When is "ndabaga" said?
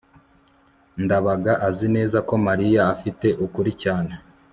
1.03-1.53